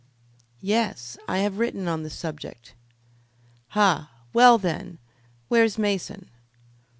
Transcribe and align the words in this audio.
"Yes, 0.61 1.15
I 1.27 1.37
have 1.45 1.59
written 1.59 1.87
on 1.87 2.01
the 2.01 2.09
subject." 2.09 2.73
"Ha! 3.67 4.11
Well, 4.33 4.57
then, 4.57 4.97
where's 5.47 5.77
Mason?" 5.77 6.31